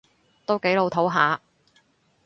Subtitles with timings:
[0.47, 1.39] 都幾老套吓